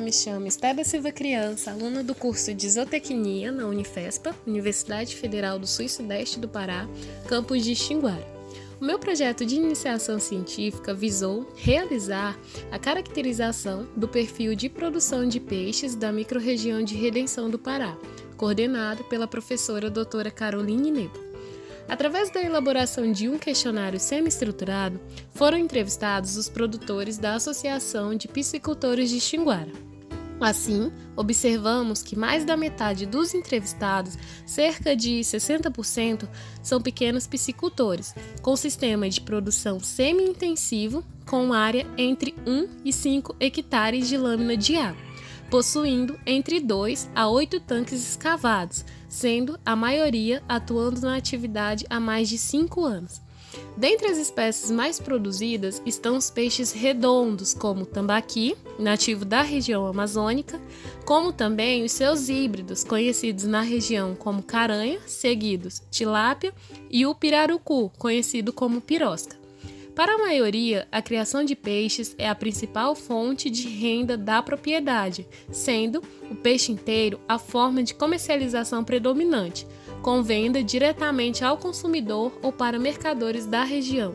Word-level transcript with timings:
me 0.00 0.12
chamo 0.12 0.46
Esteba 0.46 0.84
Silva 0.84 1.10
Criança, 1.10 1.70
aluna 1.70 2.02
do 2.02 2.14
curso 2.14 2.52
de 2.52 2.68
Zootecnia 2.68 3.50
na 3.50 3.66
Unifespa, 3.66 4.34
Universidade 4.46 5.16
Federal 5.16 5.58
do 5.58 5.66
Sul 5.66 5.86
e 5.86 5.88
Sudeste 5.88 6.38
do 6.38 6.46
Pará, 6.46 6.86
campus 7.26 7.64
de 7.64 7.74
Xinguara. 7.74 8.26
O 8.78 8.84
meu 8.84 8.98
projeto 8.98 9.44
de 9.44 9.56
iniciação 9.56 10.18
científica 10.18 10.92
visou 10.92 11.50
realizar 11.56 12.38
a 12.70 12.78
caracterização 12.78 13.88
do 13.96 14.06
perfil 14.06 14.54
de 14.54 14.68
produção 14.68 15.26
de 15.26 15.40
peixes 15.40 15.94
da 15.94 16.12
microrregião 16.12 16.82
de 16.82 16.94
Redenção 16.94 17.48
do 17.48 17.58
Pará, 17.58 17.96
coordenado 18.36 19.04
pela 19.04 19.26
professora 19.26 19.88
doutora 19.88 20.30
Caroline 20.30 20.90
Nebo. 20.90 21.29
Através 21.90 22.30
da 22.30 22.40
elaboração 22.40 23.10
de 23.10 23.28
um 23.28 23.36
questionário 23.36 23.98
semi-estruturado, 23.98 25.00
foram 25.34 25.58
entrevistados 25.58 26.36
os 26.36 26.48
produtores 26.48 27.18
da 27.18 27.34
Associação 27.34 28.14
de 28.14 28.28
Piscicultores 28.28 29.10
de 29.10 29.20
Xinguara. 29.20 29.72
Assim, 30.40 30.92
observamos 31.16 32.00
que 32.00 32.14
mais 32.14 32.44
da 32.44 32.56
metade 32.56 33.06
dos 33.06 33.34
entrevistados, 33.34 34.16
cerca 34.46 34.94
de 34.94 35.18
60%, 35.18 36.28
são 36.62 36.80
pequenos 36.80 37.26
piscicultores, 37.26 38.14
com 38.40 38.54
sistema 38.54 39.10
de 39.10 39.20
produção 39.20 39.80
semi-intensivo, 39.80 41.04
com 41.26 41.52
área 41.52 41.84
entre 41.98 42.36
1 42.46 42.68
e 42.84 42.92
5 42.92 43.34
hectares 43.40 44.08
de 44.08 44.16
lâmina 44.16 44.56
de 44.56 44.76
água 44.76 45.09
possuindo 45.50 46.18
entre 46.24 46.60
2 46.60 47.10
a 47.14 47.28
8 47.28 47.60
tanques 47.60 48.08
escavados, 48.08 48.84
sendo 49.08 49.58
a 49.66 49.74
maioria 49.74 50.42
atuando 50.48 51.00
na 51.00 51.16
atividade 51.16 51.84
há 51.90 51.98
mais 51.98 52.28
de 52.28 52.38
5 52.38 52.84
anos. 52.84 53.20
Dentre 53.76 54.08
as 54.08 54.18
espécies 54.18 54.70
mais 54.70 55.00
produzidas 55.00 55.82
estão 55.84 56.16
os 56.16 56.30
peixes 56.30 56.70
redondos, 56.70 57.52
como 57.52 57.82
o 57.82 57.86
tambaqui, 57.86 58.56
nativo 58.78 59.24
da 59.24 59.42
região 59.42 59.86
amazônica, 59.86 60.60
como 61.04 61.32
também 61.32 61.82
os 61.82 61.92
seus 61.92 62.28
híbridos, 62.28 62.84
conhecidos 62.84 63.44
na 63.44 63.62
região 63.62 64.14
como 64.14 64.42
caranha, 64.42 65.00
seguidos 65.06 65.82
tilápia, 65.90 66.54
e 66.88 67.04
o 67.06 67.14
pirarucu, 67.14 67.90
conhecido 67.98 68.52
como 68.52 68.80
pirosca. 68.80 69.39
Para 69.94 70.14
a 70.14 70.18
maioria, 70.18 70.86
a 70.90 71.02
criação 71.02 71.44
de 71.44 71.54
peixes 71.54 72.14
é 72.16 72.28
a 72.28 72.34
principal 72.34 72.94
fonte 72.94 73.50
de 73.50 73.68
renda 73.68 74.16
da 74.16 74.42
propriedade, 74.42 75.26
sendo 75.50 76.02
o 76.30 76.34
peixe 76.34 76.72
inteiro 76.72 77.20
a 77.28 77.38
forma 77.38 77.82
de 77.82 77.94
comercialização 77.94 78.84
predominante, 78.84 79.66
com 80.02 80.22
venda 80.22 80.62
diretamente 80.62 81.44
ao 81.44 81.56
consumidor 81.56 82.38
ou 82.42 82.52
para 82.52 82.78
mercadores 82.78 83.46
da 83.46 83.64
região. 83.64 84.14